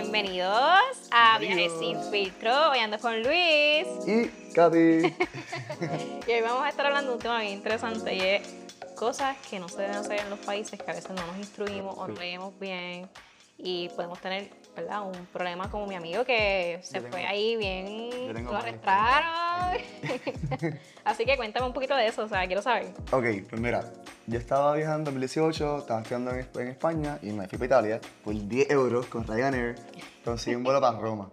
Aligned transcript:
Bienvenidos 0.00 1.10
a 1.10 1.38
Viajes 1.38 1.72
sin 1.78 2.02
filtro. 2.10 2.70
Hoy 2.70 2.78
ando 2.78 2.98
con 2.98 3.22
Luis. 3.22 3.86
Y 4.06 4.28
Katy. 4.54 4.78
y 6.26 6.32
hoy 6.32 6.40
vamos 6.40 6.64
a 6.64 6.70
estar 6.70 6.86
hablando 6.86 7.10
de 7.10 7.16
un 7.16 7.22
tema 7.22 7.40
bien 7.40 7.52
interesante 7.52 8.14
y 8.14 8.20
es 8.20 8.54
cosas 8.96 9.36
que 9.50 9.60
no 9.60 9.68
se 9.68 9.82
deben 9.82 9.96
hacer 9.96 10.20
en 10.20 10.30
los 10.30 10.38
países 10.38 10.82
que 10.82 10.90
a 10.90 10.94
veces 10.94 11.10
no 11.10 11.26
nos 11.26 11.36
instruimos 11.36 11.98
o 11.98 12.08
no 12.08 12.14
leemos 12.14 12.58
bien 12.58 13.10
y 13.58 13.90
podemos 13.90 14.18
tener 14.22 14.48
¿verdad? 14.74 15.02
un 15.02 15.26
problema 15.26 15.70
como 15.70 15.86
mi 15.86 15.96
amigo 15.96 16.24
que 16.24 16.80
se 16.82 17.02
fue 17.02 17.26
ahí 17.26 17.56
bien, 17.56 18.42
lo 18.42 18.56
arrestaron. 18.56 19.82
Así 21.04 21.26
que 21.26 21.36
cuéntame 21.36 21.66
un 21.66 21.74
poquito 21.74 21.94
de 21.94 22.06
eso, 22.06 22.24
o 22.24 22.28
sea, 22.28 22.46
quiero 22.46 22.62
saber. 22.62 22.94
Ok, 23.12 23.26
pues 23.50 23.60
mira, 23.60 23.84
yo 24.26 24.38
estaba 24.38 24.74
viajando 24.74 25.10
en 25.10 25.16
2018, 25.16 25.78
estaba 25.78 26.00
estudiando 26.00 26.30
en, 26.32 26.68
España 26.68 27.18
y 27.22 27.32
me 27.32 27.48
fui 27.48 27.58
para 27.58 27.66
Italia 27.66 28.00
por 28.24 28.34
10 28.34 28.70
euros 28.70 29.06
con 29.06 29.26
Ryanair, 29.26 29.76
conseguí 30.24 30.56
un 30.56 30.64
vuelo 30.64 30.80
para 30.80 30.98
Roma. 30.98 31.30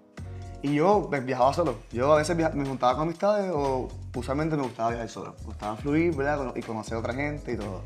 Y 0.64 0.74
yo 0.74 1.08
viajaba 1.08 1.54
solo. 1.54 1.80
Yo 1.92 2.12
a 2.14 2.18
veces 2.18 2.36
me 2.36 2.66
juntaba 2.66 2.96
con 2.96 3.04
amistades 3.04 3.52
o 3.54 3.88
usualmente 4.16 4.58
me 4.58 4.64
gustaba 4.64 4.90
viajar 4.90 5.10
solo. 5.10 5.36
Me 5.40 5.46
gustaba 5.46 5.78
fluir, 5.78 6.16
¿verdad? 6.16 6.54
Y 6.56 6.62
conocer 6.62 6.96
a 6.96 7.00
otra 7.00 7.14
gente 7.14 7.54
y 7.54 7.58
todo. 7.58 7.84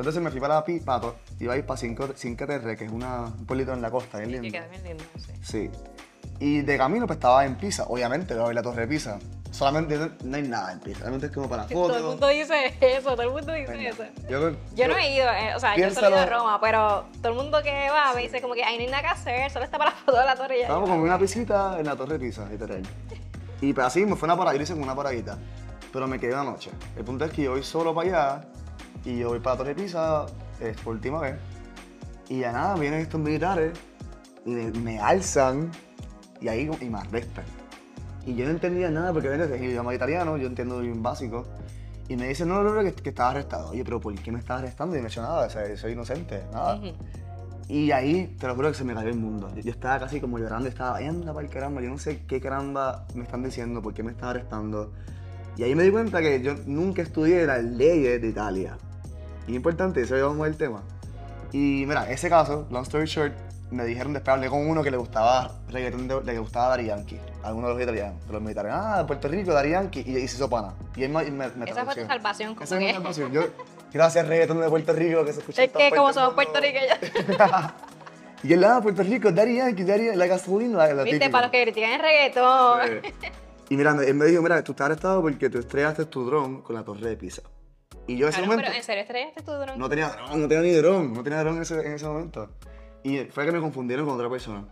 Entonces 0.00 0.22
me 0.22 0.30
fui 0.30 0.40
para 0.40 0.64
Pato, 0.82 1.16
iba 1.38 1.52
a 1.52 1.58
ir 1.58 1.66
para 1.66 1.76
Cinque 1.76 2.46
Terre, 2.46 2.74
que 2.74 2.86
es 2.86 2.90
una, 2.90 3.24
un 3.24 3.44
pueblito 3.44 3.74
en 3.74 3.82
la 3.82 3.90
costa, 3.90 4.16
bien 4.16 4.32
lindo. 4.32 4.46
Que 4.46 4.52
queda 4.52 4.66
bien 4.68 4.82
lindo, 4.82 5.04
sí. 5.18 5.32
Sí. 5.42 5.70
Y 6.38 6.62
de 6.62 6.78
camino 6.78 7.06
pues 7.06 7.18
estaba 7.18 7.44
en 7.44 7.56
Pisa, 7.56 7.84
obviamente, 7.86 8.32
voy 8.32 8.44
a 8.44 8.46
ver 8.46 8.54
la 8.54 8.62
torre 8.62 8.82
de 8.82 8.88
Pisa. 8.88 9.18
Solamente 9.50 9.98
no, 10.22 10.36
hay 10.36 10.42
nada 10.42 10.72
en 10.72 10.80
Pisa, 10.80 11.00
solamente 11.00 11.26
es 11.26 11.32
como 11.32 11.48
para 11.48 11.64
fotos. 11.64 11.88
Todo 11.88 11.96
el 11.96 12.04
mundo 12.04 12.28
dice 12.28 12.74
eso, 12.80 13.10
todo 13.10 13.22
el 13.22 13.30
mundo 13.30 13.52
dice 13.52 13.88
eso. 13.88 14.04
Yo, 14.28 14.52
yo, 14.74 14.88
no 14.88 14.96
he 14.96 15.16
ido, 15.16 15.26
eh, 15.28 15.54
o 15.56 15.58
sea, 15.58 15.76
yo 15.76 15.90
solo 15.90 16.06
he 16.06 16.10
ido 16.10 16.18
a 16.20 16.26
Roma, 16.26 16.60
pero 16.60 17.06
todo 17.20 17.32
el 17.32 17.38
mundo 17.38 17.60
que 17.62 17.90
va 17.90 18.12
me 18.14 18.22
dice 18.22 18.40
como 18.40 18.54
que 18.54 18.62
hay 18.62 18.76
no 18.76 18.84
hay 18.84 18.90
nada 18.90 19.02
que 19.02 19.08
hacer, 19.08 19.50
solo 19.50 19.64
está 19.64 19.76
para 19.76 19.90
la 19.90 19.96
foto 19.96 20.18
de 20.18 20.24
la 20.24 20.36
torre 20.36 20.56
y 20.56 20.58
ya. 20.58 20.64
Estábamos 20.66 20.88
como 20.88 21.02
una 21.02 21.18
pisita 21.18 21.80
en 21.80 21.86
la 21.86 21.96
torre 21.96 22.14
de 22.14 22.26
Pisa, 22.26 22.46
literal. 22.48 22.82
Y 23.62 23.74
pues 23.74 23.86
así 23.86 24.06
me 24.06 24.16
fue 24.16 24.26
una 24.26 24.38
parada, 24.38 24.56
yo 24.56 24.62
hice 24.62 24.72
como 24.72 24.84
una 24.84 24.96
paradita, 24.96 25.36
pero 25.92 26.06
me 26.06 26.18
quedé 26.18 26.32
una 26.32 26.44
noche. 26.44 26.70
El 26.96 27.04
punto 27.04 27.26
es 27.26 27.30
que 27.30 27.42
yo 27.42 27.50
voy 27.50 27.62
solo 27.62 27.94
para 27.94 28.08
allá 28.08 28.48
y 29.04 29.18
yo 29.18 29.28
voy 29.28 29.40
para 29.40 29.54
la 29.54 29.58
torre 29.58 29.74
de 29.74 29.82
Pisa, 29.82 30.24
es 30.60 30.80
por 30.80 30.94
última 30.94 31.20
vez. 31.20 31.36
Y 32.30 32.40
ya 32.40 32.52
nada, 32.52 32.74
vienen 32.76 33.00
estos 33.00 33.20
militares 33.20 33.78
y 34.46 34.50
me, 34.50 34.98
alzan 34.98 35.70
y 36.40 36.48
ahí 36.48 36.70
y 36.80 36.84
me 36.86 36.98
arrestan. 36.98 37.44
Y 38.26 38.34
yo 38.34 38.44
no 38.44 38.50
entendía 38.50 38.90
nada 38.90 39.12
porque 39.12 39.28
ven 39.28 39.40
el 39.40 39.64
idioma 39.64 39.94
italiano, 39.94 40.36
yo 40.36 40.46
entiendo 40.46 40.80
bien 40.80 41.02
básico. 41.02 41.46
Y 42.08 42.16
me 42.16 42.28
dicen, 42.28 42.48
no, 42.48 42.62
no, 42.62 42.74
no, 42.74 42.82
que, 42.82 42.92
que 42.92 43.10
estaba 43.10 43.30
arrestado. 43.30 43.70
Oye, 43.70 43.84
pero 43.84 44.00
¿por 44.00 44.14
qué 44.14 44.32
me 44.32 44.40
estás 44.40 44.60
arrestando? 44.60 44.96
Y 44.96 45.00
no 45.00 45.06
he 45.06 45.08
hecho 45.08 45.22
nada, 45.22 45.46
o 45.46 45.50
sea, 45.50 45.76
soy 45.76 45.92
inocente, 45.92 46.42
nada. 46.52 46.80
Y 47.68 47.92
ahí, 47.92 48.36
te 48.40 48.48
lo 48.48 48.56
juro 48.56 48.68
que 48.68 48.74
se 48.74 48.82
me 48.84 48.94
cayó 48.94 49.10
el 49.10 49.16
mundo. 49.16 49.48
Yo, 49.54 49.70
estaba 49.70 50.00
casi 50.00 50.20
como 50.20 50.40
llorando, 50.40 50.68
estaba, 50.68 50.98
anda 50.98 51.32
para 51.32 51.46
el 51.46 51.52
caramba, 51.52 51.80
yo 51.80 51.88
no 51.88 51.98
sé 51.98 52.22
qué 52.26 52.40
caramba 52.40 53.06
me 53.14 53.22
están 53.22 53.44
diciendo, 53.44 53.80
por 53.80 53.94
qué 53.94 54.02
me 54.02 54.10
están 54.10 54.30
arrestando. 54.30 54.92
Y 55.56 55.62
ahí 55.62 55.76
me 55.76 55.84
di 55.84 55.92
cuenta 55.92 56.20
que 56.20 56.42
yo 56.42 56.54
nunca 56.66 57.02
estudié 57.02 57.46
las 57.46 57.62
leyes 57.62 58.20
de 58.20 58.26
Italia. 58.26 58.76
Y 59.46 59.54
importante, 59.54 60.00
eso 60.00 60.16
vamos 60.20 60.48
el 60.48 60.56
tema. 60.56 60.82
Y 61.52 61.84
mira, 61.86 62.10
ese 62.10 62.28
caso, 62.28 62.66
long 62.70 62.82
story 62.82 63.06
short, 63.06 63.34
me 63.70 63.84
dijeron 63.84 64.12
después 64.12 64.34
hablé 64.34 64.48
con 64.48 64.66
uno 64.66 64.82
que 64.82 64.90
le 64.90 64.96
gustaba 64.96 65.52
reggaetón, 65.68 66.24
le 66.24 66.38
gustaba 66.38 66.68
Dari 66.70 66.86
Yankee, 66.86 67.20
alguno 67.42 67.68
de 67.68 67.74
los 67.74 67.82
italianos, 67.82 68.26
de 68.26 68.32
los 68.32 68.42
militares. 68.42 68.72
Ah, 68.74 68.98
de 68.98 69.04
Puerto 69.04 69.28
Rico, 69.28 69.52
Dari 69.52 69.70
Yankee, 69.70 70.00
y, 70.00 70.28
se 70.28 70.36
hizo 70.36 70.50
pana. 70.50 70.74
Y 70.96 71.04
él 71.04 71.10
me, 71.10 71.30
me, 71.30 71.70
Esa 71.70 71.84
fue 71.84 71.94
tu 71.94 72.06
salvación. 72.06 72.56
Esa 72.60 72.76
fue 72.76 72.86
mi 72.86 72.92
salvación. 72.92 73.32
Yo, 73.32 73.42
gracias 73.92 74.26
reggaetón 74.26 74.60
de 74.60 74.68
Puerto 74.68 74.92
Rico, 74.92 75.24
que 75.24 75.32
se 75.32 75.40
escucha 75.40 75.64
Es 75.64 75.70
que 75.70 75.90
como 75.90 76.12
somos 76.12 76.34
puertorriqueños. 76.34 76.98
y 78.42 78.52
él, 78.52 78.64
ah, 78.64 78.80
Puerto 78.82 79.02
Rico, 79.02 79.30
Dari 79.30 79.56
Yankee, 79.56 79.84
Dari, 79.84 80.16
la 80.16 80.26
gasolina, 80.26 80.78
la, 80.78 80.94
la 80.94 81.02
Viste, 81.04 81.30
para 81.30 81.46
los 81.46 81.52
que 81.52 81.62
critican 81.62 81.92
el 81.92 82.00
reggaetón. 82.00 83.02
Y 83.70 83.76
mira, 83.76 83.92
él 84.04 84.14
me 84.14 84.24
dijo, 84.26 84.42
mira, 84.42 84.62
tú 84.64 84.72
estás 84.72 84.86
arrestado 84.86 85.22
porque 85.22 85.48
tú 85.48 85.58
estrellaste 85.58 86.04
tu 86.06 86.24
dron 86.24 86.60
con 86.62 86.74
la 86.74 86.82
torre 86.82 87.08
de 87.08 87.16
Pisa. 87.16 87.42
Y 88.08 88.16
yo 88.16 88.26
ese 88.26 88.40
momento... 88.40 88.64
pero 88.64 88.76
¿en 88.76 88.82
serio 88.82 89.02
estrellaste 89.02 89.42
tu 89.42 89.52
dron? 89.52 89.78
No 89.78 89.88
tenía 89.88 90.08
dron, 90.08 90.42
no 90.42 90.48
tenía 90.48 90.62
ni 90.62 90.72
dron, 90.72 91.12
no 91.12 91.22
tenía 91.22 91.38
dron 91.38 91.56
en 91.56 91.62
ese, 91.62 91.74
en 91.80 91.92
ese 91.92 92.04
momento. 92.06 92.50
Y 93.02 93.18
fue 93.24 93.46
que 93.46 93.52
me 93.52 93.60
confundieron 93.60 94.06
con 94.06 94.14
otra 94.14 94.28
persona. 94.28 94.66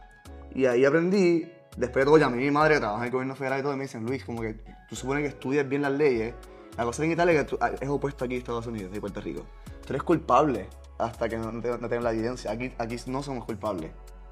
Y 0.55 0.67
ahí 0.67 0.85
aprendí, 0.85 1.51
después 1.77 2.05
de 2.05 2.05
todo, 2.05 2.19
llamé 2.19 2.37
a 2.37 2.41
mi 2.41 2.51
madre 2.51 2.75
que 2.75 2.81
trabaja 2.81 3.03
en 3.03 3.07
el 3.07 3.13
gobierno 3.13 3.35
federal 3.37 3.61
y 3.61 3.63
todo, 3.63 3.75
y 3.75 3.77
me 3.77 3.83
dicen, 3.85 4.05
Luis, 4.05 4.25
como 4.25 4.43
que 4.43 4.55
tú 4.89 4.97
supones 4.97 5.23
que 5.23 5.29
estudias 5.29 5.69
bien 5.69 5.83
las 5.83 5.93
leyes. 5.93 6.35
La 6.77 6.85
cosa 6.85 7.05
en 7.05 7.13
Italia 7.13 7.41
es 7.41 7.47
que 7.47 7.57
ah, 7.61 7.73
es 7.81 7.89
opuesto 7.89 8.25
aquí 8.25 8.37
a 8.37 8.39
Estados 8.39 8.67
Unidos 8.67 8.93
y 8.95 9.01
Puerto 9.01 9.21
Rico. 9.21 9.45
Tú 9.87 9.93
eres 9.93 10.03
culpable 10.03 10.69
hasta 10.99 11.29
que 11.29 11.39
no, 11.39 11.53
no, 11.53 11.61
tengas 11.61 12.03
la 12.03 12.13
evidencia. 12.13 12.51
Aquí, 12.51 12.73
aquí 12.79 12.97
no 13.07 13.23
somos 13.23 13.45
culpables, 13.45 13.91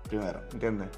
primero, 0.08 0.40
¿entiendes? 0.52 0.88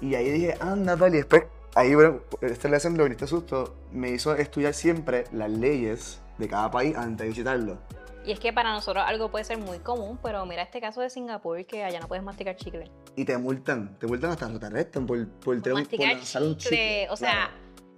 Y 0.00 0.14
ahí 0.14 0.30
dije, 0.30 0.56
anda, 0.60 0.96
tal, 0.96 1.14
y 1.14 1.18
después, 1.18 1.44
ahí, 1.74 1.94
bueno, 1.94 2.20
este 2.40 2.68
lesson 2.68 2.96
lo 2.96 3.06
este 3.06 3.26
susto, 3.26 3.76
me 3.92 4.10
hizo 4.10 4.34
estudiar 4.34 4.74
siempre 4.74 5.24
las 5.32 5.50
leyes 5.50 6.20
de 6.38 6.48
cada 6.48 6.70
país 6.70 6.96
antes 6.96 7.18
de 7.18 7.28
visitarlo. 7.28 7.78
Y 8.24 8.32
es 8.32 8.40
que 8.40 8.52
para 8.52 8.72
nosotros 8.72 9.04
algo 9.06 9.30
puede 9.30 9.44
ser 9.44 9.58
muy 9.58 9.78
común, 9.78 10.18
pero 10.22 10.44
mira 10.46 10.62
este 10.62 10.80
caso 10.80 11.00
de 11.00 11.10
Singapur 11.10 11.64
que 11.64 11.84
allá 11.84 12.00
no 12.00 12.08
puedes 12.08 12.24
masticar 12.24 12.56
chicle. 12.56 12.90
Y 13.16 13.24
te 13.24 13.36
multan, 13.38 13.98
te 13.98 14.06
multan 14.06 14.30
hasta 14.30 14.58
te 14.58 14.66
arrestan 14.66 15.06
por, 15.06 15.26
por, 15.40 15.62
por 15.62 15.72
masticar 15.74 16.20
chicle. 16.20 17.08
O 17.10 17.16
sea, 17.16 17.50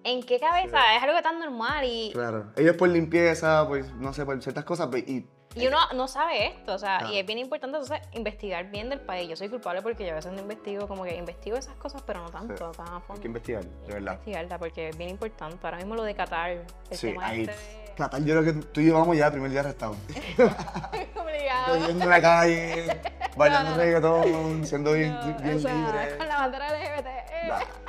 ¿en 0.04 0.22
qué 0.22 0.38
cabeza? 0.38 0.96
Es 0.96 1.02
algo 1.02 1.20
tan 1.22 1.38
normal 1.38 1.84
y... 1.84 2.10
Claro, 2.12 2.52
ellos 2.56 2.76
por 2.76 2.88
limpieza, 2.88 3.66
pues 3.66 3.92
no 3.94 4.12
sé, 4.12 4.24
por 4.24 4.40
ciertas 4.42 4.64
cosas, 4.64 4.88
pues, 4.90 5.08
y 5.08 5.26
y 5.54 5.66
uno 5.66 5.76
no 5.94 6.08
sabe 6.08 6.46
esto, 6.46 6.74
o 6.74 6.78
sea, 6.78 7.10
y 7.10 7.18
es 7.18 7.26
bien 7.26 7.38
importante 7.38 7.76
entonces 7.76 8.00
investigar 8.12 8.70
bien 8.70 8.88
del 8.88 9.00
país. 9.00 9.28
Yo 9.28 9.36
soy 9.36 9.48
culpable 9.48 9.82
porque 9.82 10.04
yo 10.04 10.12
a 10.12 10.14
veces 10.14 10.32
no 10.32 10.40
investigo, 10.40 10.88
como 10.88 11.04
que 11.04 11.14
investigo 11.14 11.56
esas 11.56 11.76
cosas, 11.76 12.02
pero 12.06 12.22
no 12.22 12.30
tanto, 12.30 12.70
tan 12.70 12.88
a 12.88 13.00
fondo. 13.00 13.14
Hay 13.14 13.20
que 13.20 13.26
investigar, 13.26 13.64
de 13.64 13.92
verdad. 13.92 14.12
Investigarla 14.12 14.58
porque 14.58 14.88
es 14.88 14.96
bien 14.96 15.10
importante. 15.10 15.58
Ahora 15.62 15.76
mismo 15.76 15.94
lo 15.94 16.04
de 16.04 16.14
Qatar, 16.14 16.50
el 16.90 16.96
sí, 16.96 17.08
tema 17.08 17.26
ahí, 17.26 17.42
este 17.42 17.81
Qatar, 17.96 18.22
yo 18.24 18.40
creo 18.40 18.44
que 18.44 18.52
tú 18.66 18.80
y 18.80 18.86
yo 18.86 18.94
vamos 18.94 19.16
ya 19.16 19.26
el 19.26 19.32
primer 19.32 19.50
día 19.50 19.60
arrestado. 19.60 19.96
Obligado. 21.16 21.86
Yendo 21.86 22.04
en 22.04 22.10
la 22.10 22.20
calle, 22.20 23.00
bailando 23.36 23.70
no, 23.70 23.76
no. 23.76 23.82
reggaetón, 23.82 24.66
siendo 24.66 24.92
bien, 24.92 25.16
bien 25.42 25.56
o 25.56 25.60
sea, 25.60 25.74
libre. 25.74 26.16
Con 26.16 26.28
la 26.28 26.36
bandera 26.36 26.68
LGBT. 26.68 27.81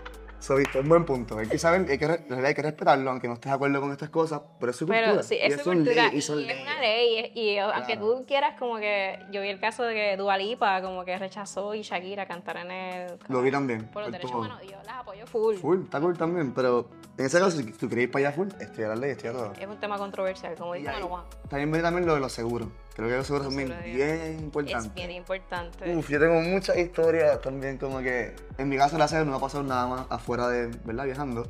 So, 0.44 0.58
¿viste? 0.58 0.78
Un 0.78 0.90
buen 0.90 1.06
punto. 1.06 1.38
Hay 1.38 1.48
que 1.48 1.58
saber, 1.58 1.90
hay 1.90 1.98
que, 1.98 2.06
hay 2.06 2.54
que 2.54 2.62
respetarlo, 2.62 3.10
aunque 3.10 3.30
no 3.30 3.36
estés 3.36 3.50
de 3.50 3.56
acuerdo 3.56 3.80
con 3.80 3.94
estas 3.94 4.10
cosas, 4.10 4.42
pero 4.60 4.72
es 4.72 4.76
su 4.76 4.86
cultura. 4.86 5.12
Pero 5.12 5.24
sí, 5.24 5.38
es 5.40 5.56
su 5.56 5.64
cultura. 5.64 6.10
y, 6.14 6.18
es 6.18 6.30
una 6.30 6.82
ley. 6.82 7.32
Y, 7.34 7.58
aunque 7.60 7.96
tú 7.96 8.26
quieras, 8.28 8.60
como 8.60 8.76
que. 8.76 9.20
Yo 9.32 9.42
vi 9.42 9.48
el 9.48 9.62
caso 9.62 9.84
de 9.84 9.94
que 9.94 10.18
Dualipa, 10.18 10.82
como 10.82 11.06
que 11.06 11.18
rechazó 11.18 11.74
y 11.74 11.82
Shakira 11.82 12.26
cantar 12.26 12.58
en 12.58 12.72
el. 12.72 13.20
Lo 13.30 13.42
vi 13.42 13.52
también. 13.52 13.86
Por 13.86 14.02
los 14.02 14.12
derechos 14.12 14.34
humanos. 14.34 14.60
Yo 14.64 14.76
las 14.86 14.98
apoyo 14.98 15.26
full. 15.26 15.56
Full, 15.56 15.84
está 15.84 16.02
cool 16.02 16.18
también. 16.18 16.52
Pero 16.54 16.90
en 17.18 17.26
ese 17.26 17.40
caso, 17.40 17.52
si 17.56 17.72
tú 17.72 17.88
querías 17.88 18.08
ir 18.08 18.12
para 18.12 18.28
allá 18.28 18.36
full, 18.36 18.50
estudiar 18.60 18.90
la 18.90 18.96
ley, 18.98 19.12
estudiar 19.12 19.36
todo. 19.36 19.54
Es 19.58 19.66
un 19.66 19.80
tema 19.80 19.98
controversial, 19.98 20.56
como 20.56 20.74
dice 20.74 20.92
Juan. 20.92 21.24
También 21.48 21.72
ve 21.72 21.82
también 21.82 22.06
lo 22.06 22.16
de 22.16 22.20
los 22.20 22.34
seguros. 22.34 22.68
Creo 22.96 23.10
que 23.10 23.16
los 23.16 23.26
seguros 23.26 23.48
también 23.48 23.74
bien 23.84 24.40
importante. 24.40 24.88
Es 24.88 24.94
bien 24.94 25.12
importante. 25.12 25.96
Uf, 25.96 26.10
yo 26.10 26.20
tengo 26.20 26.40
muchas 26.42 26.78
historias 26.78 27.42
también, 27.42 27.78
como 27.78 28.00
que 28.00 28.36
en 28.58 28.70
mi 28.70 28.78
caso, 28.78 28.98
la 28.98 29.08
no 29.08 29.32
me 29.32 29.38
ha 29.38 29.40
pasado 29.40 29.64
nada 29.64 29.88
más 29.88 30.06
afuera 30.10 30.48
de, 30.48 30.68
¿verdad? 30.84 31.06
Viajando. 31.06 31.48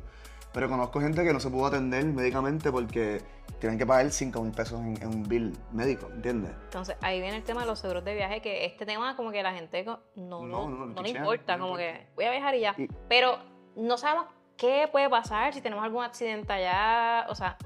Pero 0.54 0.68
conozco 0.68 1.00
gente 1.00 1.24
que 1.24 1.32
no 1.32 1.40
se 1.40 1.50
pudo 1.50 1.66
atender 1.66 2.04
médicamente 2.04 2.70
porque 2.70 3.20
tienen 3.58 3.76
que 3.76 3.84
pagar 3.84 4.08
5 4.08 4.40
mil 4.40 4.52
pesos 4.52 4.80
en, 4.80 5.06
un 5.06 5.24
bill 5.24 5.52
médico, 5.72 6.08
¿entiendes? 6.14 6.52
Entonces, 6.64 6.96
ahí 7.00 7.20
viene 7.20 7.38
el 7.38 7.42
tema 7.42 7.62
de 7.62 7.66
los 7.66 7.80
seguros 7.80 8.04
de 8.04 8.14
viaje, 8.14 8.40
que 8.40 8.64
este 8.64 8.86
tema 8.86 9.16
como 9.16 9.32
que 9.32 9.42
la 9.42 9.52
gente 9.52 9.84
no, 9.84 10.00
no, 10.14 10.68
no, 10.68 11.02
le 11.02 11.08
importa, 11.08 11.58
como 11.58 11.76
que 11.76 12.06
voy 12.14 12.24
a 12.24 12.30
viajar 12.30 12.54
y 12.54 12.60
ya. 12.60 12.76
Pero 13.08 13.38
no 13.74 13.98
sabemos 13.98 14.26
qué 14.56 14.88
puede 14.90 15.10
pasar 15.10 15.52
si 15.52 15.60
tenemos 15.60 15.84
algún 15.84 16.04
accidente 16.04 16.52
allá, 16.52 17.26
o 17.28 17.34
sea, 17.34 17.56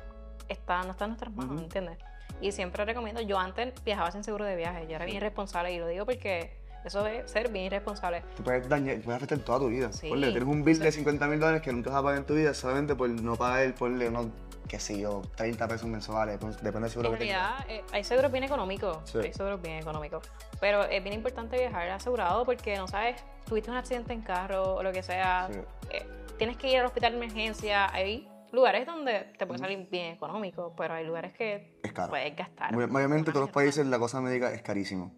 está, 0.49 0.83
no 0.83 0.93
está 0.93 1.05
en 1.05 1.11
nuestras 1.11 1.35
manos, 1.35 1.61
¿entiendes? 1.61 1.99
Y 2.41 2.53
siempre 2.53 2.85
recomiendo, 2.85 3.21
yo 3.21 3.39
antes 3.39 3.73
viajaba 3.85 4.11
sin 4.11 4.23
seguro 4.23 4.45
de 4.45 4.57
viaje, 4.57 4.87
yo 4.89 4.97
era 4.97 5.05
bien 5.05 5.17
irresponsable 5.17 5.73
y 5.73 5.79
lo 5.79 5.89
digo 5.89 6.05
porque 6.05 6.51
eso 6.85 7.07
es 7.07 7.31
ser 7.31 7.51
bien 7.51 7.67
irresponsable. 7.67 8.23
Te 8.37 8.43
puedes 8.43 8.69
dañar, 8.69 9.01
puedes 9.01 9.17
afectar 9.17 9.39
toda 9.41 9.59
tu 9.59 9.69
vida. 9.69 9.93
Sí, 9.93 10.09
tienes 10.09 10.43
un 10.45 10.65
bill 10.65 10.79
de 10.79 10.93
50 10.93 11.27
mil 11.27 11.41
dólares 11.41 11.63
que 11.63 11.73
nunca 11.73 11.91
vas 11.91 11.99
a 11.99 12.03
pagar 12.03 12.19
en 12.19 12.25
tu 12.25 12.35
vida 12.35 12.55
solamente 12.55 12.95
por 12.95 13.11
no 13.11 13.37
pagar, 13.37 13.75
ponle 13.75 14.09
unos, 14.09 14.29
qué 14.69 14.79
sé 14.79 15.01
yo, 15.01 15.23
30 15.37 15.67
pesos 15.67 15.89
mensuales, 15.89 16.39
depende 16.39 16.81
del 16.81 16.91
seguro 16.91 17.09
en 17.09 17.15
que 17.15 17.19
realidad, 17.19 17.67
eh, 17.69 17.83
hay 17.93 18.05
seguros 18.05 18.31
bien 18.31 18.45
económicos, 18.45 19.15
hay 19.17 19.33
seguros 19.33 19.61
bien 19.61 19.79
económicos. 19.79 20.31
Pero 20.61 20.85
es 20.85 21.03
bien 21.03 21.15
importante 21.15 21.59
viajar 21.59 21.91
asegurado 21.91 22.45
porque 22.45 22.77
no 22.77 22.87
sabes, 22.87 23.21
tuviste 23.47 23.71
un 23.71 23.77
accidente 23.77 24.13
en 24.13 24.23
carro 24.23 24.77
o 24.77 24.83
lo 24.83 24.93
que 24.93 25.03
sea, 25.03 25.49
eh, 25.91 26.07
tienes 26.39 26.57
que 26.57 26.71
ir 26.71 26.79
al 26.79 26.87
hospital 26.87 27.13
de 27.13 27.19
emergencia, 27.19 27.93
ahí 27.93 28.29
lugares 28.53 28.87
donde 28.87 29.33
te 29.39 29.47
puede 29.47 29.59
salir 29.59 29.89
bien 29.91 30.15
económico, 30.15 30.75
pero 30.77 30.95
hay 30.95 31.07
lugares 31.07 31.33
que 31.35 31.81
puedes 32.09 32.37
gastar. 32.37 32.75
Obviamente, 32.75 33.31
todos 33.31 33.47
los 33.47 33.51
países 33.51 33.87
la 33.87 33.99
cosa 33.99 34.21
médica 34.21 34.53
es 34.53 34.63
carísimo. 34.63 35.13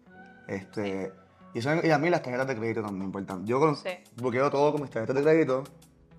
Este, 0.47 1.11
y, 1.53 1.91
a 1.91 1.97
mí 1.97 2.09
las 2.09 2.21
tarjetas 2.21 2.47
de 2.47 2.55
crédito 2.55 2.81
también 2.81 3.05
importan. 3.05 3.45
Yo 3.45 3.59
con, 3.59 3.77
bloqueo 4.15 4.49
todo 4.49 4.71
con 4.71 4.81
mis 4.81 4.91
tarjetas 4.91 5.15
de 5.15 5.21
crédito 5.21 5.63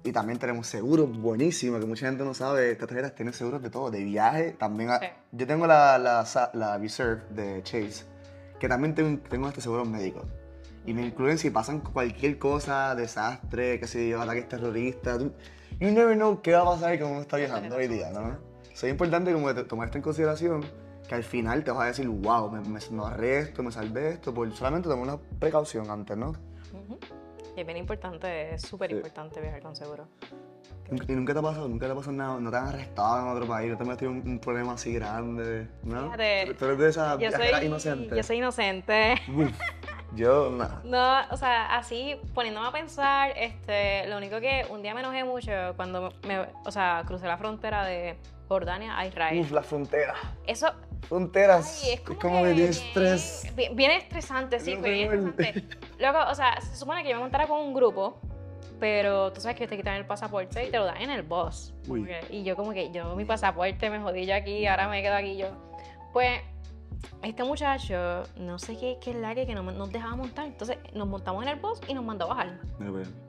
y 0.04 0.12
también 0.12 0.38
tenemos 0.38 0.66
seguros 0.66 1.16
buenísimos, 1.16 1.80
que 1.80 1.86
mucha 1.86 2.06
gente 2.06 2.24
no 2.24 2.34
sabe. 2.34 2.72
Estas 2.72 2.88
tarjetas 2.88 3.14
tienen 3.14 3.32
seguros 3.32 3.62
de 3.62 3.70
todo, 3.70 3.90
de 3.90 4.02
viaje. 4.04 4.52
También 4.52 4.90
yo 5.30 5.46
tengo 5.46 5.66
la, 5.66 5.98
la, 5.98 6.24
la, 6.54 6.78
Reserve 6.78 7.22
de 7.30 7.62
Chase, 7.62 8.04
que 8.58 8.68
también 8.68 8.94
tengo, 8.94 9.20
tengo 9.28 9.48
este 9.48 9.60
seguro 9.60 9.84
médico. 9.84 10.22
Y 10.84 10.94
me 10.94 11.06
incluyen 11.06 11.38
si 11.38 11.50
pasan 11.50 11.80
cualquier 11.80 12.38
cosa, 12.38 12.94
desastre, 12.94 13.78
qué 13.78 13.86
sé 13.86 14.08
yo, 14.08 14.20
ataques 14.20 14.48
terroristas. 14.48 15.18
Tú, 15.18 15.32
you 15.78 15.90
never 15.90 16.16
know 16.16 16.42
qué 16.42 16.52
va 16.52 16.62
a 16.62 16.64
pasar 16.64 16.98
cuando 16.98 17.12
uno 17.12 17.22
está 17.22 17.36
viajando 17.36 17.76
hoy 17.76 17.88
día, 17.88 18.10
¿no? 18.10 18.52
es 18.72 18.82
importante 18.84 19.32
como 19.32 19.54
tomar 19.66 19.86
esto 19.86 19.98
en 19.98 20.02
consideración, 20.02 20.64
que 21.06 21.14
al 21.14 21.22
final 21.22 21.62
te 21.62 21.70
vas 21.70 21.82
a 21.82 21.86
decir, 21.86 22.08
wow, 22.08 22.50
me, 22.50 22.60
me, 22.60 22.80
me 22.90 23.04
arresto, 23.04 23.62
me 23.62 23.70
salvé 23.70 24.10
esto, 24.10 24.32
por 24.34 24.50
solamente 24.52 24.88
tomar 24.88 25.04
una 25.04 25.18
precaución 25.38 25.90
antes, 25.90 26.16
¿no? 26.16 26.32
es 27.54 27.66
bien 27.66 27.76
importante, 27.76 28.54
es 28.54 28.62
súper 28.62 28.90
importante 28.92 29.40
viajar 29.40 29.60
con 29.62 29.76
seguro. 29.76 30.08
¿Y 31.08 31.12
nunca 31.12 31.32
te 31.32 31.38
ha 31.38 31.42
pasado? 31.42 31.68
¿Nunca 31.68 31.86
te 31.86 31.92
ha 31.92 31.94
pasado 31.94 32.12
nada? 32.12 32.40
¿No 32.40 32.50
te 32.50 32.56
han 32.56 32.66
arrestado 32.66 33.20
en 33.20 33.36
otro 33.36 33.46
país? 33.46 33.70
¿No 33.70 33.76
te 33.76 33.82
has 33.82 33.88
metido 33.88 34.10
un, 34.10 34.22
un 34.26 34.38
problema 34.38 34.72
así 34.72 34.92
grande? 34.92 35.68
¿No? 35.82 36.04
Fíjate, 36.04 36.54
¿Tú 36.58 36.64
eres 36.64 36.78
de 36.78 36.88
esa 36.88 37.18
yo 37.18 37.30
soy, 37.30 37.66
inocente? 37.66 38.16
Yo 38.16 38.22
soy 38.22 38.36
inocente. 38.38 39.14
yo, 40.14 40.50
nada. 40.50 40.80
No, 40.84 41.34
o 41.34 41.36
sea, 41.36 41.76
así, 41.76 42.16
poniéndome 42.34 42.68
a 42.68 42.72
pensar, 42.72 43.32
este, 43.36 44.06
lo 44.08 44.18
único 44.18 44.40
que 44.40 44.66
un 44.70 44.82
día 44.82 44.94
me 44.94 45.00
enojé 45.00 45.24
mucho 45.24 45.52
cuando 45.76 46.12
me, 46.26 46.46
o 46.64 46.70
sea, 46.70 47.02
crucé 47.06 47.26
la 47.26 47.38
frontera 47.38 47.84
de 47.84 48.16
Jordania 48.48 48.98
a 48.98 49.06
Israel. 49.06 49.40
Uf, 49.40 49.50
la 49.50 49.62
frontera. 49.62 50.14
Eso, 50.46 50.68
fronteras. 51.08 51.84
es 51.86 52.00
como, 52.00 52.44
de 52.44 52.68
estrés. 52.68 53.46
Bien, 53.54 53.90
estresante, 53.92 54.60
sí, 54.60 54.76
bien 54.76 55.12
estresante. 55.12 55.64
Luego, 55.98 56.18
o 56.30 56.34
sea, 56.34 56.60
se 56.60 56.76
supone 56.76 57.02
que 57.02 57.10
yo 57.10 57.16
me 57.16 57.22
montara 57.22 57.46
con 57.46 57.60
un 57.60 57.74
grupo, 57.74 58.20
pero 58.78 59.32
tú 59.32 59.40
sabes 59.40 59.56
que 59.56 59.66
te 59.66 59.76
quitan 59.76 59.96
el 59.96 60.06
pasaporte 60.06 60.66
y 60.66 60.70
te 60.70 60.78
lo 60.78 60.84
dan 60.84 61.00
en 61.00 61.10
el 61.10 61.22
bus. 61.22 61.74
y 62.30 62.42
yo 62.42 62.56
como 62.56 62.72
que, 62.72 62.90
yo 62.90 63.14
mi 63.16 63.24
pasaporte 63.24 63.90
me 63.90 64.00
jodí 64.00 64.26
yo 64.26 64.34
aquí, 64.34 64.66
ahora 64.66 64.88
me 64.88 65.02
quedo 65.02 65.14
aquí 65.14 65.36
yo. 65.36 65.48
Pues, 66.12 66.40
este 67.22 67.44
muchacho, 67.44 68.24
no 68.36 68.58
sé 68.58 68.76
qué, 68.78 68.98
qué 69.00 69.10
es 69.10 69.16
la 69.16 69.34
que 69.34 69.54
no 69.54 69.62
nos 69.62 69.90
dejaba 69.90 70.16
montar. 70.16 70.46
Entonces, 70.46 70.78
nos 70.94 71.08
montamos 71.08 71.42
en 71.42 71.48
el 71.50 71.60
bus 71.60 71.80
y 71.88 71.94
nos 71.94 72.04
mandó 72.04 72.26
a 72.26 72.28
bajar. 72.28 72.60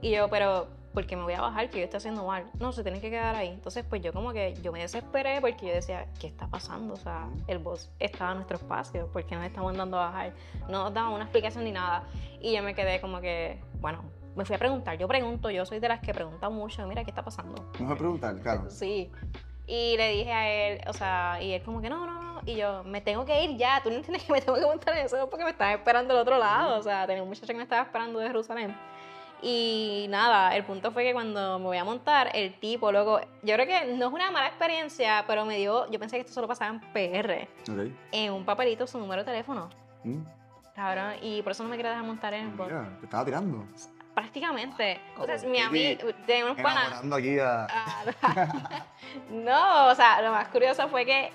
Y 0.01 0.11
yo, 0.11 0.29
pero 0.29 0.67
porque 0.93 1.15
me 1.15 1.23
voy 1.23 1.33
a 1.33 1.41
bajar, 1.41 1.69
que 1.69 1.79
yo 1.79 1.83
estoy 1.85 1.97
haciendo 1.97 2.25
mal. 2.25 2.45
No, 2.59 2.71
se 2.71 2.83
tiene 2.83 3.01
que 3.01 3.09
quedar 3.09 3.35
ahí. 3.35 3.49
Entonces, 3.49 3.83
pues 3.87 4.01
yo 4.01 4.13
como 4.13 4.31
que 4.31 4.53
yo 4.61 4.71
me 4.71 4.79
desesperé 4.79 5.41
porque 5.41 5.67
yo 5.67 5.73
decía, 5.73 6.07
¿qué 6.19 6.27
está 6.27 6.47
pasando? 6.47 6.93
O 6.93 6.97
sea, 6.97 7.29
el 7.47 7.57
boss 7.57 7.89
estaba 7.99 8.31
en 8.31 8.37
nuestro 8.37 8.57
espacio, 8.57 9.07
¿por 9.07 9.25
qué 9.25 9.35
nos 9.35 9.45
está 9.45 9.61
mandando 9.61 9.97
a 9.97 10.07
bajar? 10.07 10.33
No 10.69 10.83
nos 10.83 10.93
daba 10.93 11.09
una 11.09 11.23
explicación 11.23 11.63
ni 11.63 11.71
nada. 11.71 12.07
Y 12.39 12.55
yo 12.55 12.61
me 12.61 12.75
quedé 12.75 13.01
como 13.01 13.21
que, 13.21 13.59
bueno, 13.79 14.03
me 14.35 14.45
fui 14.45 14.55
a 14.55 14.59
preguntar. 14.59 14.97
Yo 14.97 15.07
pregunto, 15.07 15.49
yo 15.49 15.65
soy 15.65 15.79
de 15.79 15.87
las 15.87 15.99
que 15.99 16.13
pregunta 16.13 16.49
mucho, 16.49 16.85
mira, 16.87 17.03
¿qué 17.03 17.11
está 17.11 17.23
pasando? 17.23 17.71
a 17.79 17.95
preguntar, 17.95 18.39
claro. 18.41 18.69
Sí. 18.69 19.11
Y 19.65 19.95
le 19.95 20.09
dije 20.11 20.31
a 20.31 20.49
él, 20.49 20.81
o 20.87 20.93
sea, 20.93 21.41
y 21.41 21.53
él 21.53 21.63
como 21.63 21.81
que 21.81 21.89
no, 21.89 22.05
no, 22.05 22.21
no. 22.21 22.41
Y 22.45 22.55
yo, 22.55 22.83
me 22.83 22.99
tengo 22.99 23.25
que 23.25 23.43
ir 23.43 23.57
ya, 23.57 23.81
tú 23.81 23.89
no 23.89 23.95
entiendes 23.95 24.23
que 24.23 24.33
me 24.33 24.41
tengo 24.41 24.57
que 24.57 24.65
montar 24.65 24.97
en 24.97 25.05
eso 25.05 25.29
porque 25.29 25.45
me 25.45 25.51
están 25.51 25.71
esperando 25.71 26.13
del 26.13 26.21
otro 26.21 26.37
lado. 26.37 26.77
O 26.77 26.83
sea, 26.83 27.07
tenía 27.07 27.23
un 27.23 27.29
muchacho 27.29 27.47
que 27.47 27.53
me 27.53 27.63
estaba 27.63 27.83
esperando 27.83 28.19
de 28.19 28.27
Jerusalén. 28.27 28.75
Y 29.41 30.05
nada, 30.09 30.55
el 30.55 30.63
punto 30.63 30.91
fue 30.91 31.03
que 31.03 31.11
cuando 31.11 31.59
me 31.59 31.65
voy 31.65 31.77
a 31.77 31.83
montar, 31.83 32.29
el 32.33 32.57
tipo, 32.59 32.93
luego, 32.93 33.19
yo 33.41 33.55
creo 33.55 33.67
que 33.67 33.93
no 33.93 34.07
es 34.07 34.13
una 34.13 34.31
mala 34.31 34.47
experiencia, 34.47 35.25
pero 35.27 35.45
me 35.45 35.57
dio, 35.57 35.89
yo 35.91 35.99
pensé 35.99 36.15
que 36.15 36.21
esto 36.21 36.33
solo 36.33 36.47
pasaba 36.47 36.71
en 36.71 36.79
PR. 36.93 37.47
En 38.13 38.31
un 38.31 38.45
papelito 38.45 38.87
su 38.87 38.97
número 38.97 39.21
de 39.23 39.25
teléfono. 39.25 39.69
Mm. 40.05 40.23
Cabrón, 40.73 41.15
y 41.21 41.41
por 41.41 41.51
eso 41.51 41.63
no 41.63 41.69
me 41.69 41.75
quería 41.75 41.91
dejar 41.91 42.05
montar 42.05 42.33
en 42.33 42.47
el 42.47 42.55
bot. 42.55 42.69
te 42.69 43.05
estaba 43.05 43.25
tirando. 43.25 43.67
Prácticamente. 44.13 44.99
O 45.17 45.25
sea, 45.25 45.37
mi 45.49 45.59
amigo, 45.59 46.09
de 46.27 46.43
unos 46.43 46.57
panas. 46.57 47.01
aquí 47.11 47.39
a... 47.39 47.67
no, 49.31 49.87
o 49.87 49.95
sea, 49.95 50.21
lo 50.21 50.31
más 50.31 50.47
curioso 50.49 50.87
fue 50.87 51.05
que 51.05 51.31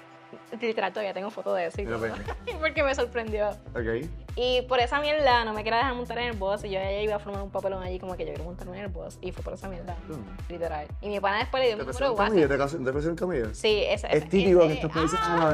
Literal, 0.61 0.93
todavía 0.93 1.13
tengo 1.13 1.31
foto 1.31 1.55
de 1.55 1.67
eso. 1.67 1.81
Y 1.81 1.85
todo, 1.85 2.01
porque 2.61 2.83
me 2.83 2.95
sorprendió. 2.95 3.51
Ok. 3.75 4.09
Y 4.37 4.63
por 4.63 4.79
esa 4.81 5.01
mierda 5.01 5.45
no 5.45 5.53
me 5.53 5.65
quería 5.65 5.79
dejar 5.79 5.95
montar 5.95 6.19
en 6.19 6.29
el 6.29 6.37
bus. 6.37 6.65
Y 6.65 6.71
yo 6.71 6.75
ya 6.75 7.01
iba 7.01 7.17
a 7.17 7.19
formar 7.19 7.43
un 7.43 7.51
papelón 7.51 7.83
allí 7.83 7.99
como 7.99 8.17
que 8.17 8.25
yo 8.25 8.31
quiero 8.31 8.45
montarme 8.45 8.79
en 8.79 8.85
el 8.85 8.91
bus. 8.91 9.19
Y 9.21 9.33
fue 9.33 9.43
por 9.43 9.55
esa 9.55 9.69
mierda. 9.69 9.97
Mm. 10.09 10.53
Literal. 10.53 10.87
Y 11.01 11.09
mi 11.09 11.21
pana 11.21 11.39
después 11.39 11.63
le 11.63 11.69
dio 11.69 11.77
un 11.77 11.87
número 11.87 11.99
de 11.99 12.11
WhatsApp. 12.11 12.83
¿Te 12.85 12.91
ofrecen 12.91 13.17
camello? 13.17 13.55
Sí, 13.55 13.85
esa 13.87 14.09
es. 14.09 14.29
típico 14.29 14.61
que 14.61 14.75
estos 14.75 14.93
países 14.93 15.19
¡Ah! 15.23 15.53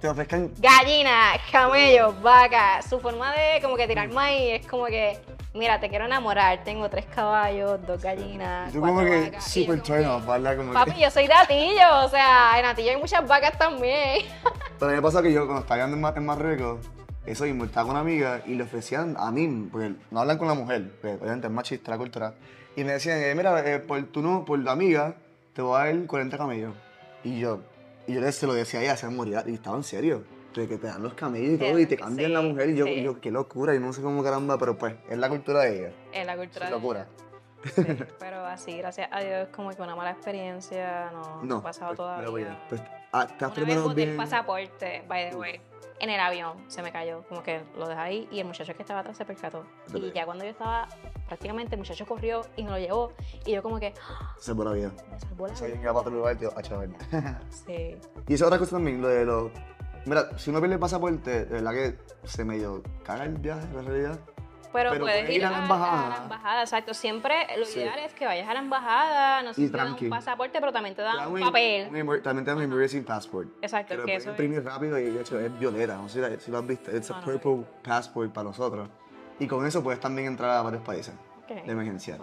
te 0.00 0.08
ofrezcan. 0.08 0.52
Gallina, 0.58 1.32
camello, 1.50 2.12
vaca. 2.20 2.82
Su 2.82 3.00
forma 3.00 3.32
de 3.32 3.60
como 3.62 3.76
que 3.76 3.86
tirar 3.86 4.08
maíz 4.10 4.60
es 4.60 4.66
como 4.66 4.86
que 4.86 5.18
mira, 5.54 5.80
te 5.80 5.88
quiero 5.88 6.06
enamorar, 6.06 6.62
tengo 6.64 6.88
tres 6.88 7.06
caballos, 7.06 7.84
dos 7.86 8.02
gallinas. 8.02 8.72
Tú 8.72 8.80
como 8.80 9.00
que 9.00 9.32
super 9.40 9.82
turn 9.82 10.04
off, 10.06 10.26
¿verdad? 10.26 10.56
Como 10.56 10.72
Papi, 10.72 11.00
yo 11.00 11.10
soy 11.10 11.26
de 11.26 11.34
Atillo, 11.34 12.04
o 12.04 12.08
sea, 12.08 12.58
en 12.58 12.64
Atillo 12.64 12.90
hay 12.90 12.96
muchas 12.96 13.26
vacas 13.26 13.58
también. 13.58 14.26
Pero 14.78 14.92
me 14.92 15.02
pasa 15.02 15.22
que 15.22 15.32
yo 15.32 15.46
cuando 15.46 15.62
estaba 15.62 15.84
en, 15.84 15.92
en 15.92 16.26
Marruecos, 16.26 16.80
eso 17.26 17.44
mismo, 17.44 17.64
estaba 17.64 17.84
con 17.84 17.92
una 17.92 18.00
amiga 18.00 18.42
y 18.46 18.54
le 18.54 18.64
ofrecían 18.64 19.16
a 19.18 19.30
mí, 19.30 19.68
porque 19.70 19.94
no 20.10 20.20
hablan 20.20 20.38
con 20.38 20.48
la 20.48 20.54
mujer, 20.54 20.90
porque 21.00 21.16
obviamente 21.16 21.46
es 21.46 21.52
machista 21.52 21.90
la 21.90 21.98
cultura, 21.98 22.34
y 22.76 22.84
me 22.84 22.92
decían, 22.92 23.18
eh, 23.18 23.34
mira, 23.34 23.60
eh, 23.68 23.78
por 23.80 24.02
tu 24.04 24.22
no, 24.22 24.44
por 24.44 24.58
la 24.58 24.72
amiga, 24.72 25.16
te 25.52 25.62
voy 25.62 25.80
a 25.80 25.84
dar 25.84 26.06
40 26.06 26.38
camellos. 26.38 26.74
Y 27.24 27.40
yo, 27.40 27.60
y 28.06 28.14
yo 28.14 28.32
se 28.32 28.46
lo 28.46 28.54
decía 28.54 28.80
a 28.80 28.82
ella, 28.84 28.96
se 28.96 29.08
moría, 29.08 29.44
y 29.46 29.54
estaba 29.54 29.76
en 29.76 29.84
serio 29.84 30.39
de 30.54 30.68
que 30.68 30.78
te 30.78 30.86
dan 30.86 31.02
los 31.02 31.14
camellos 31.14 31.54
y 31.54 31.58
todo 31.58 31.78
y 31.78 31.86
te 31.86 31.96
cambian 31.96 32.32
la 32.32 32.40
mujer 32.40 32.70
y 32.70 32.76
yo, 32.76 32.86
yo, 32.86 33.20
qué 33.20 33.30
locura 33.30 33.74
y 33.74 33.78
no 33.78 33.92
sé 33.92 34.02
cómo 34.02 34.22
caramba, 34.22 34.58
pero 34.58 34.76
pues 34.76 34.94
es 35.08 35.18
la 35.18 35.28
cultura 35.28 35.60
de 35.60 35.78
ella. 35.78 35.92
Es 36.12 36.26
la 36.26 36.36
cultura 36.36 36.66
es 36.66 36.72
locura. 36.72 37.06
pero 38.18 38.44
así, 38.46 38.76
gracias 38.78 39.08
a 39.12 39.20
Dios, 39.20 39.48
como 39.54 39.70
que 39.70 39.82
una 39.82 39.94
mala 39.94 40.12
experiencia 40.12 41.10
no, 41.12 41.42
no, 41.42 41.56
ha 41.56 41.62
pasado 41.62 41.88
pues, 41.88 41.96
todavía. 41.98 42.58
Pues, 42.68 42.82
ah, 43.12 43.26
¿te 43.26 43.44
has 43.44 43.56
una 43.56 43.92
vez 43.92 44.08
el 44.08 44.16
pasaporte, 44.16 45.04
by 45.06 45.30
the 45.30 45.36
way, 45.36 45.60
en 46.00 46.08
el 46.08 46.18
avión 46.18 46.54
se 46.68 46.82
me 46.82 46.90
cayó, 46.90 47.22
como 47.28 47.42
que 47.42 47.60
lo 47.76 47.86
dejé 47.86 48.00
ahí 48.00 48.28
y 48.32 48.40
el 48.40 48.46
muchacho 48.46 48.74
que 48.74 48.82
estaba 48.82 49.00
atrás 49.00 49.16
se 49.16 49.24
percató. 49.26 49.64
Y 49.94 50.10
ya 50.12 50.24
cuando 50.24 50.44
yo 50.44 50.50
estaba, 50.50 50.88
prácticamente 51.26 51.74
el 51.74 51.80
muchacho 51.80 52.06
corrió 52.06 52.40
y 52.56 52.64
me 52.64 52.70
lo 52.70 52.78
llevó 52.78 53.12
y 53.44 53.52
yo 53.52 53.62
como 53.62 53.78
que... 53.78 53.92
Se 54.38 54.46
salvó 54.46 54.64
la 54.64 54.72
vida. 54.72 54.92
Me 55.10 55.20
salvó 55.20 55.46
la 55.46 55.52
vida. 55.54 55.92
Otro 55.92 56.10
lugar 56.10 56.36
y 56.36 56.38
te 56.38 56.48
Sí. 57.50 57.96
Y 58.28 58.34
esa 58.34 58.46
otra 58.46 58.58
cosa 58.58 58.76
también, 58.76 59.02
lo 59.02 59.08
de 59.08 59.24
los 59.26 59.50
Mira, 60.06 60.38
si 60.38 60.50
uno 60.50 60.60
pierde 60.60 60.74
el 60.74 60.80
pasaporte, 60.80 61.44
de 61.44 61.60
verdad 61.60 61.72
que 61.72 61.98
se 62.24 62.44
medio 62.44 62.82
caga 63.04 63.24
el 63.24 63.38
viaje, 63.38 63.64
en 63.64 63.86
realidad. 63.86 64.20
Pero, 64.72 64.98
puedes 64.98 65.28
ir 65.28 65.44
a 65.44 65.50
la 65.50 65.62
embajada. 65.62 66.06
A 66.06 66.10
la 66.10 66.22
embajada, 66.22 66.60
exacto. 66.60 66.94
Siempre 66.94 67.34
lo 67.58 67.68
ideal 67.68 67.98
es 67.98 68.14
que 68.14 68.24
vayas 68.24 68.48
a 68.48 68.54
la 68.54 68.60
embajada, 68.60 69.42
no 69.42 69.52
sé 69.52 69.62
si 69.62 69.68
te 69.70 69.76
dan 69.76 69.96
un 70.00 70.10
pasaporte, 70.10 70.60
pero 70.60 70.72
también 70.72 70.94
te 70.94 71.02
dan 71.02 71.28
un, 71.28 71.40
papel. 71.40 71.88
también 72.22 72.44
te 72.44 72.50
dan 72.50 72.58
un 72.58 72.62
emergency 72.62 73.00
passport. 73.00 73.48
Exacto. 73.62 73.96
Que, 73.96 74.04
que 74.04 74.14
eso 74.16 74.30
imprimir 74.30 74.64
rápido 74.64 74.98
y 74.98 75.10
de 75.10 75.20
hecho 75.20 75.40
es 75.40 75.58
violeta, 75.58 75.96
no 75.96 76.08
sé 76.08 76.38
si, 76.38 76.50
lo 76.50 76.58
has 76.58 76.66
visto. 76.66 76.90
Es 76.92 77.10
un 77.10 77.20
purple 77.20 77.64
passport 77.82 78.32
para 78.32 78.44
nosotros. 78.44 78.88
Y 79.40 79.46
con 79.48 79.66
eso 79.66 79.82
puedes 79.82 80.00
también 80.00 80.28
entrar 80.28 80.50
a 80.50 80.62
varios 80.62 80.82
países 80.82 81.14
de 81.48 81.72
emergencia. 81.72 82.18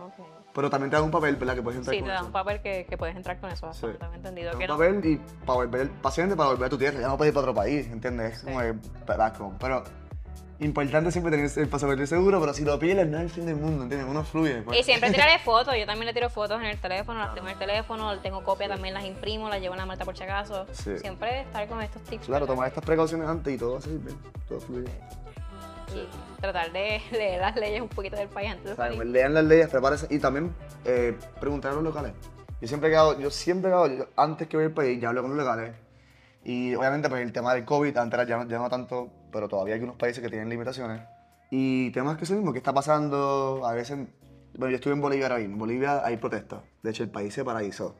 Pero 0.57 0.71
también 0.71 0.89
te 0.89 0.95
dan 0.95 1.05
un 1.05 1.11
papel, 1.11 1.35
¿verdad? 1.35 1.53
Que 1.53 1.61
puedes 1.61 1.77
entrar 1.77 1.95
sí, 1.95 2.01
te 2.01 2.09
dan 2.09 2.25
un 2.25 2.31
papel 2.31 2.59
que, 2.61 2.87
que, 2.89 2.97
puedes 2.97 3.15
entrar 3.15 3.39
con 3.39 3.51
eso, 3.51 3.71
sí. 3.73 3.85
entendido. 4.15 4.53
Te 4.53 4.57
dan 4.57 4.71
un 4.71 4.77
papel 4.79 5.05
y 5.05 5.17
para 5.45 5.59
volver, 5.59 5.91
básicamente 6.01 6.35
para 6.35 6.49
volver 6.49 6.65
a 6.65 6.69
tu 6.71 6.79
tierra, 6.79 6.99
ya 6.99 7.09
no 7.09 7.15
puedes 7.15 7.29
ir 7.29 7.35
para 7.35 7.43
otro 7.43 7.53
país, 7.53 7.85
¿entiendes? 7.91 8.37
Es 8.37 8.43
como 8.43 8.59
que, 8.61 8.73
pero 9.59 9.83
importante 10.57 11.11
siempre 11.11 11.29
tener 11.29 11.51
el 11.55 11.69
pasaporte 11.69 12.07
seguro, 12.07 12.39
pero 12.39 12.55
si 12.55 12.65
lo 12.65 12.79
pierdes 12.79 13.07
no 13.07 13.17
es 13.17 13.25
el 13.25 13.29
fin 13.29 13.45
del 13.45 13.57
mundo, 13.57 13.83
¿entiendes? 13.83 14.09
Uno 14.09 14.23
fluye. 14.23 14.63
Pues. 14.63 14.79
Y 14.79 14.83
siempre 14.83 15.11
tiraré 15.11 15.37
fotos, 15.45 15.75
yo 15.77 15.85
también 15.85 16.07
le 16.07 16.13
tiro 16.15 16.31
fotos 16.31 16.59
en 16.59 16.65
el 16.65 16.79
teléfono, 16.79 17.19
las 17.19 17.35
tengo 17.35 17.49
en 17.49 17.53
el 17.53 17.59
teléfono, 17.59 18.19
tengo 18.21 18.43
copia 18.43 18.67
también, 18.67 18.95
las 18.95 19.05
imprimo, 19.05 19.49
las 19.49 19.61
llevo 19.61 19.75
en 19.75 19.81
la 19.81 19.85
malta 19.85 20.05
por 20.05 20.17
si 20.17 20.23
acaso. 20.23 20.65
Siempre 20.73 21.41
estar 21.41 21.67
con 21.67 21.83
estos 21.83 22.01
tips. 22.01 22.25
Claro, 22.25 22.47
tomar 22.47 22.69
estas 22.69 22.83
precauciones 22.83 23.27
antes 23.27 23.53
y 23.53 23.59
todo 23.59 23.77
así, 23.77 23.95
todo 24.47 24.59
fluye 24.59 24.89
y 25.93 26.41
tratar 26.41 26.71
de 26.71 27.01
leer 27.11 27.41
las 27.41 27.55
leyes 27.55 27.81
un 27.81 27.89
poquito 27.89 28.15
del 28.15 28.29
país 28.29 28.51
antes 28.51 28.71
de 28.71 28.75
salir. 28.75 29.05
Lean 29.05 29.33
las 29.33 29.43
leyes, 29.43 29.67
prepárense 29.69 30.07
y 30.09 30.19
también 30.19 30.53
eh, 30.85 31.17
preguntar 31.39 31.71
a 31.71 31.75
los 31.75 31.83
locales. 31.83 32.13
Yo 32.61 32.67
siempre 32.67 32.89
he 32.89 32.91
quedado, 32.91 33.19
yo 33.19 33.29
siempre 33.29 33.69
he 33.69 33.73
quedado, 33.73 34.09
antes 34.15 34.47
que 34.47 34.57
voy 34.57 34.65
al 34.65 34.73
país, 34.73 34.99
ya 34.99 35.09
hablo 35.09 35.21
con 35.21 35.35
los 35.35 35.45
locales. 35.45 35.75
Y 36.43 36.73
obviamente 36.75 37.09
pues 37.09 37.21
el 37.21 37.31
tema 37.31 37.53
del 37.53 37.65
COVID, 37.65 37.95
antes 37.97 38.27
ya 38.27 38.37
no, 38.37 38.47
ya 38.47 38.57
no 38.57 38.69
tanto, 38.69 39.09
pero 39.31 39.47
todavía 39.47 39.75
hay 39.75 39.81
unos 39.81 39.95
países 39.95 40.23
que 40.23 40.29
tienen 40.29 40.49
limitaciones. 40.49 41.01
Y 41.49 41.91
temas 41.91 42.17
que 42.17 42.23
eso 42.23 42.33
mismo, 42.33 42.51
¿qué 42.51 42.59
está 42.59 42.73
pasando? 42.73 43.61
A 43.65 43.73
veces, 43.73 43.97
bueno, 44.53 44.69
yo 44.69 44.75
estuve 44.75 44.93
en 44.93 45.01
Bolivia 45.01 45.27
ahora 45.27 45.39
mismo. 45.39 45.53
En 45.53 45.59
Bolivia 45.59 46.05
hay 46.05 46.17
protestas. 46.17 46.61
De 46.81 46.89
hecho, 46.89 47.03
el 47.03 47.09
país 47.09 47.33
se 47.33 47.43
paralizó. 47.43 47.95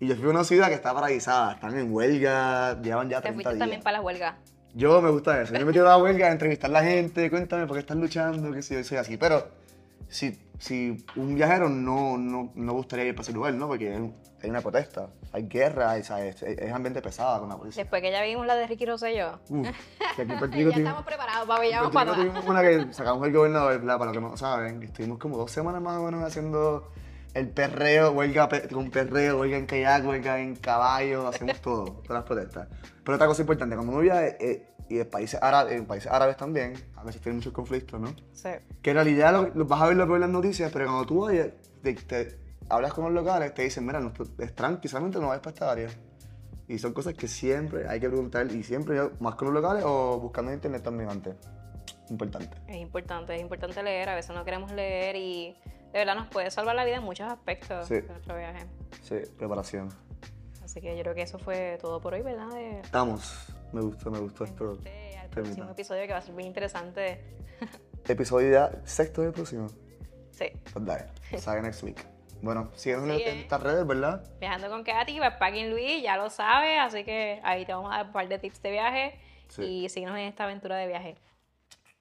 Y 0.00 0.08
yo 0.08 0.16
fui 0.16 0.26
a 0.26 0.30
una 0.30 0.44
ciudad 0.44 0.68
que 0.68 0.74
está 0.74 0.92
paralizada, 0.92 1.52
están 1.52 1.78
en 1.78 1.92
huelga, 1.92 2.80
llevan 2.82 3.08
ya 3.08 3.20
30 3.20 3.22
¿Te 3.22 3.32
fuiste 3.34 3.58
también 3.58 3.82
para 3.82 3.98
la 3.98 4.02
huelga? 4.02 4.36
Yo 4.74 5.02
me 5.02 5.10
gusta 5.10 5.40
eso. 5.42 5.52
Yo 5.52 5.60
me 5.60 5.66
metido 5.66 5.86
a 5.86 5.90
la 5.90 5.98
huelga 5.98 6.28
a 6.28 6.32
entrevistar 6.32 6.70
a 6.70 6.74
la 6.74 6.82
gente, 6.82 7.28
cuéntame 7.30 7.66
por 7.66 7.76
qué 7.76 7.80
están 7.80 8.00
luchando, 8.00 8.52
que 8.52 8.62
si 8.62 8.74
yo 8.74 8.82
soy 8.84 8.98
así. 8.98 9.16
Pero 9.16 9.46
si, 10.08 10.38
si 10.58 11.04
un 11.16 11.34
viajero 11.34 11.68
no, 11.68 12.16
no, 12.16 12.52
no 12.54 12.72
gustaría 12.72 13.06
ir 13.06 13.14
para 13.14 13.22
ese 13.22 13.32
lugar, 13.32 13.54
¿no? 13.54 13.68
Porque 13.68 13.94
hay, 14.42 14.50
una 14.50 14.60
protesta, 14.60 15.08
hay 15.32 15.46
guerra, 15.46 15.96
es, 15.96 16.10
es, 16.10 16.72
ambiente 16.72 17.00
pesado 17.02 17.40
con 17.40 17.48
la 17.48 17.56
policía. 17.56 17.84
Después 17.84 18.02
que 18.02 18.10
ya 18.10 18.22
vimos 18.22 18.46
la 18.46 18.56
de 18.56 18.66
Ricky 18.66 18.86
Rosselló. 18.86 19.40
Uh, 19.48 19.62
ya 20.16 20.22
estamos 20.22 21.04
preparados, 21.04 21.46
papi, 21.46 21.70
ya 21.70 21.78
vamos 21.78 21.94
para 21.94 22.14
tuvimos 22.14 22.44
una 22.44 22.62
que 22.62 22.92
sacamos 22.92 23.26
el 23.26 23.32
gobernador, 23.32 23.80
para 23.80 24.04
los 24.06 24.12
que 24.12 24.20
no 24.20 24.36
saben, 24.36 24.82
estuvimos 24.82 25.18
como 25.18 25.36
dos 25.36 25.50
semanas 25.50 25.80
más 25.80 25.98
o 25.98 26.04
menos 26.04 26.22
haciendo 26.24 26.92
el 27.34 27.48
perreo, 27.48 28.12
huelga 28.12 28.48
con 28.70 28.90
perreo, 28.90 29.40
huelga 29.40 29.56
en 29.56 29.66
kayak, 29.66 30.06
huelga 30.06 30.40
en 30.40 30.56
caballo, 30.56 31.28
hacemos 31.28 31.60
todo, 31.62 31.84
todas 31.84 32.10
las 32.10 32.24
protestas. 32.24 32.68
Pero 33.04 33.16
otra 33.16 33.26
cosa 33.26 33.42
importante, 33.42 33.74
cuando 33.74 33.92
uno 33.92 34.02
viaja, 34.02 34.26
eh, 34.26 34.68
y 34.88 34.96
de 34.96 35.04
países 35.04 35.42
árabes, 35.42 35.74
en 35.74 35.86
países 35.86 36.10
árabes 36.10 36.36
también, 36.36 36.74
a 36.96 37.04
veces 37.04 37.22
tienen 37.22 37.38
muchos 37.38 37.52
conflictos, 37.52 37.98
¿no? 38.00 38.14
Sí. 38.32 38.50
Que 38.82 38.90
en 38.90 38.96
realidad 38.96 39.50
lo, 39.54 39.64
vas 39.64 39.80
a 39.80 39.86
ver 39.86 39.96
lo 39.96 40.04
peor 40.04 40.16
en 40.16 40.22
las 40.22 40.30
noticias, 40.30 40.70
pero 40.72 40.86
cuando 40.86 41.06
tú 41.06 41.20
vayas, 41.20 41.48
te, 41.82 42.38
hablas 42.68 42.92
con 42.92 43.04
los 43.04 43.12
locales, 43.12 43.54
te 43.54 43.62
dicen, 43.62 43.86
mira, 43.86 44.00
no, 44.00 44.12
es 44.38 44.54
tranquilamente 44.54 45.18
no 45.18 45.28
vas 45.28 45.38
para 45.38 45.54
esta 45.54 45.70
área. 45.70 45.88
Y 46.68 46.78
son 46.78 46.92
cosas 46.92 47.14
que 47.14 47.28
siempre 47.28 47.88
hay 47.88 48.00
que 48.00 48.08
preguntar, 48.08 48.50
y 48.52 48.62
siempre, 48.62 49.00
más 49.20 49.34
con 49.34 49.52
los 49.52 49.62
locales 49.62 49.82
o 49.86 50.20
buscando 50.20 50.50
en 50.50 50.58
internet 50.58 50.82
también 50.82 51.08
antes. 51.08 51.34
Importante. 52.10 52.56
Es 52.68 52.76
importante, 52.76 53.34
es 53.34 53.40
importante 53.40 53.82
leer, 53.82 54.10
a 54.10 54.14
veces 54.14 54.34
no 54.36 54.44
queremos 54.44 54.70
leer 54.72 55.16
y 55.16 55.56
de 55.92 55.98
verdad 55.98 56.14
nos 56.14 56.28
puede 56.28 56.50
salvar 56.50 56.74
la 56.74 56.84
vida 56.84 56.96
en 56.96 57.02
muchos 57.02 57.30
aspectos 57.30 57.88
de 57.88 58.02
nuestro 58.02 58.36
viaje. 58.36 58.66
Sí, 59.02 59.16
preparación. 59.38 59.90
Así 60.64 60.80
que 60.80 60.96
yo 60.96 61.02
creo 61.02 61.14
que 61.14 61.22
eso 61.22 61.38
fue 61.38 61.78
todo 61.80 62.00
por 62.00 62.14
hoy, 62.14 62.22
¿verdad? 62.22 62.48
Estamos. 62.58 63.52
Me 63.72 63.82
gustó, 63.82 64.10
me 64.10 64.18
gustó 64.18 64.44
esto. 64.44 64.78
El 64.84 65.28
próximo 65.28 65.70
episodio 65.70 66.06
que 66.06 66.12
va 66.12 66.18
a 66.18 66.22
ser 66.22 66.34
muy 66.34 66.44
interesante. 66.44 67.22
Episodio 68.08 68.50
ya 68.50 68.70
sexto 68.84 69.22
del 69.22 69.32
próximo. 69.32 69.68
Sí. 70.30 70.46
Pues 70.72 70.84
dale, 70.84 71.06
sabe 71.38 71.62
next 71.62 71.82
week. 71.82 72.04
Bueno, 72.40 72.70
síguenos 72.74 73.04
en 73.04 73.12
eh. 73.12 73.40
estas 73.42 73.62
redes, 73.62 73.86
¿verdad? 73.86 74.24
Viajando 74.40 74.68
con 74.68 74.82
Katy, 74.82 75.20
Backpacking 75.20 75.70
Luis, 75.70 76.02
ya 76.02 76.16
lo 76.16 76.28
sabes, 76.28 76.80
así 76.80 77.04
que 77.04 77.40
ahí 77.44 77.64
te 77.64 77.72
vamos 77.72 77.92
a 77.92 77.98
dar 77.98 78.06
un 78.06 78.12
par 78.12 78.28
de 78.28 78.38
tips 78.38 78.60
de 78.62 78.70
viaje 78.72 79.20
y 79.58 79.88
síguenos 79.88 80.16
en 80.16 80.24
esta 80.24 80.44
aventura 80.44 80.76
de 80.76 80.88
viaje. 80.88 81.16